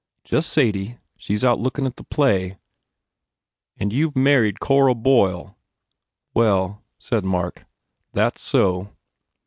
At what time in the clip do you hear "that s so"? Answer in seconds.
8.13-8.95